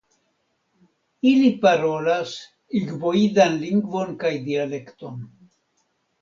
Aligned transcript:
Ili 1.31 1.51
parolas 1.65 2.31
igboidan 2.79 3.59
lingvon 3.65 4.11
kaj 4.25 4.33
dialekton. 4.49 5.23